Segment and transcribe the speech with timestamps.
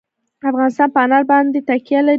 [0.51, 2.09] افغانستان په انار باندې تکیه لري.